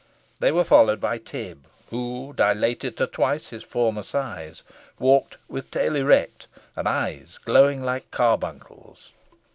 [0.39, 4.63] They were followed by Tib, who, dilated to twice his former size,
[4.97, 9.11] walked with tail erect, and eyes glowing like carbuncles.